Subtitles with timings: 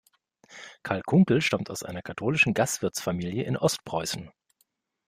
[0.81, 4.31] Karl Kunkel stammt aus einer katholischen Gastwirtsfamilie in Ostpreußen.